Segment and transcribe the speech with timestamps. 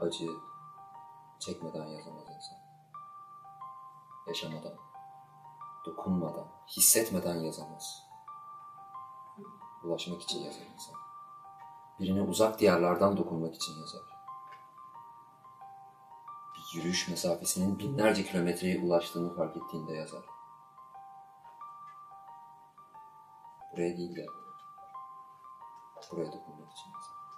[0.00, 0.26] Acı
[1.38, 2.58] çekmeden yazamaz insan.
[4.26, 4.72] Yaşamadan,
[5.86, 8.02] dokunmadan, hissetmeden yazamaz.
[9.84, 10.94] Ulaşmak için yazar insan.
[12.00, 14.02] Birine uzak diyarlardan dokunmak için yazar.
[16.54, 20.24] Bir yürüyüş mesafesinin binlerce kilometreye ulaştığını fark ettiğinde yazar.
[23.72, 24.26] Buraya değil de
[26.10, 27.29] buraya dokunmak için yazar.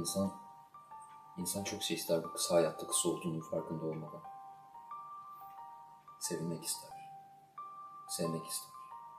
[0.00, 0.32] İnsan,
[1.36, 4.22] insan çok şey ister bu kısa hayatta kısa olduğunun farkında olmadan.
[6.20, 6.90] Sevilmek ister.
[8.08, 8.70] Sevmek ister.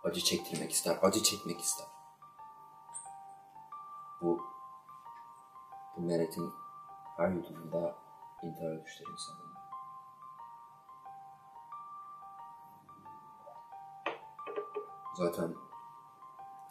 [0.04, 1.00] Acı çektirmek ister.
[1.02, 1.88] Acı çekmek ister.
[4.22, 4.42] Bu,
[5.98, 6.54] bu meretin
[7.18, 7.96] her yudumunda
[8.42, 9.54] intihara düşer insanın.
[15.16, 15.56] Zaten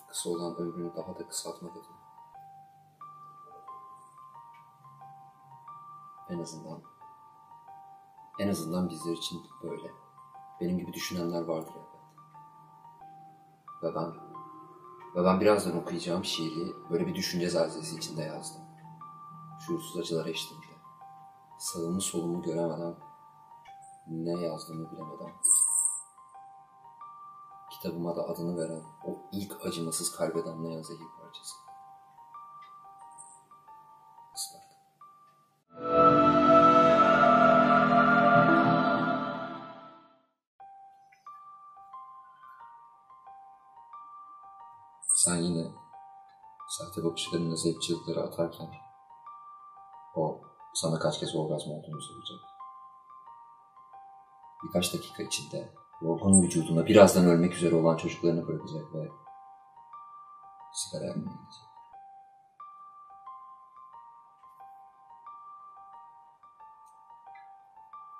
[0.08, 1.99] kısa olan ömrünü daha da kısaltmak adına.
[6.30, 6.82] En azından
[8.38, 9.90] en azından bizler için böyle.
[10.60, 12.00] Benim gibi düşünenler vardır elbet.
[13.82, 14.14] Ve ben
[15.16, 18.62] ve ben birazdan okuyacağım şiiri böyle bir düşünce zelzesi içinde yazdım.
[19.60, 20.66] Şuursuz acılar eşliğinde.
[21.58, 22.94] Sağımı solumu göremeden
[24.06, 25.32] ne yazdığımı bilemeden.
[27.70, 31.69] Kitabıma da adını veren o ilk acımasız kalbe damlayan zehir parçası.
[45.24, 45.72] Sen yine
[46.68, 48.70] sahte bakışlarınla zevkçilikleri atarken
[50.14, 50.40] o
[50.74, 52.40] sana kaç kez orgazm olduğunu soracak.
[54.64, 59.08] Birkaç dakika içinde yorgun vücuduna birazdan ölmek üzere olan çocuklarını bırakacak ve
[60.72, 61.64] sigara yakmaya gidecek.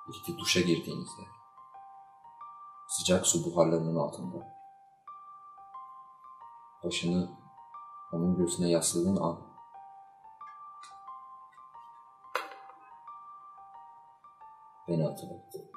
[0.09, 1.21] İlk duşa girdiğinizde
[2.87, 4.60] sıcak su buharlarının altında
[6.83, 7.29] başını
[8.11, 9.51] onun göğsüne yasladığın an
[14.87, 15.71] beni hatırlattı.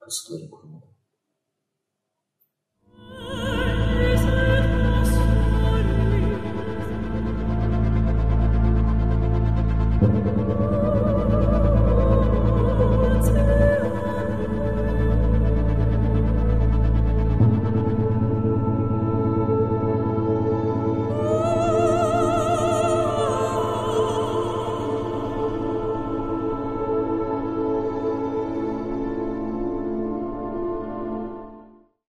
[0.00, 0.97] Kasıkların kurumadı.